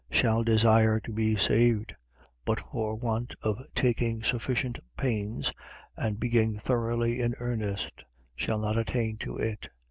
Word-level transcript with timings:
.Shall 0.09 0.43
desire 0.43 0.99
to 1.01 1.11
be 1.13 1.35
saved; 1.35 1.93
but 2.43 2.59
for 2.71 2.95
want 2.95 3.35
of 3.43 3.61
taking 3.75 4.23
sufficient 4.23 4.79
pains, 4.97 5.53
and 5.95 6.19
being 6.19 6.57
thoroughly 6.57 7.21
in 7.21 7.35
earnest, 7.39 8.05
shall 8.35 8.57
not 8.57 8.77
attain 8.79 9.17
to 9.17 9.37
it. 9.37 9.69